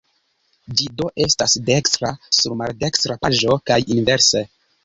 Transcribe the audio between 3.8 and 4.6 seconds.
inverse.